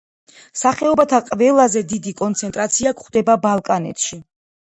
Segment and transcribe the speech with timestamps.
[0.59, 4.19] სახეობათა ყველაზე დიდი კონცენტრაცია გვხვდება ბალკანეთში.